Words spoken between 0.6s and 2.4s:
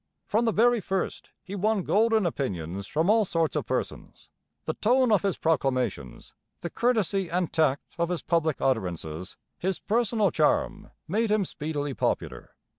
first he won golden